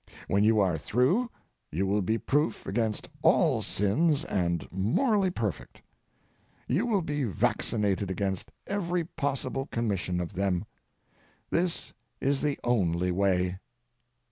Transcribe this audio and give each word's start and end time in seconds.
When 0.27 0.43
you 0.43 0.59
are 0.59 0.79
through 0.79 1.29
you 1.71 1.85
will 1.85 2.01
be 2.01 2.17
proof 2.17 2.65
against 2.65 3.07
all 3.21 3.61
sins 3.61 4.25
and 4.25 4.67
morally 4.71 5.29
perfect. 5.29 5.79
You 6.67 6.87
will 6.87 7.03
be 7.03 7.23
vaccinated 7.23 8.09
against 8.09 8.51
every 8.65 9.03
possible 9.03 9.67
commission 9.67 10.19
of 10.19 10.33
them. 10.33 10.65
This 11.51 11.93
is 12.19 12.41
the 12.41 12.57
only 12.63 13.11
way. 13.11 13.59